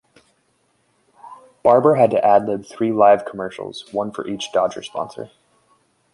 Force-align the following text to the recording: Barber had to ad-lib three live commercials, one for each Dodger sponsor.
Barber 1.61 1.93
had 1.93 2.09
to 2.09 2.25
ad-lib 2.25 2.65
three 2.65 2.91
live 2.91 3.23
commercials, 3.23 3.85
one 3.93 4.09
for 4.11 4.27
each 4.27 4.51
Dodger 4.51 4.81
sponsor. 4.81 5.29